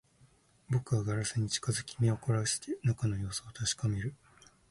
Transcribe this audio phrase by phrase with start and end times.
[0.67, 4.15] 僕はガラスに近づき、目を凝らして中の様子を確かめる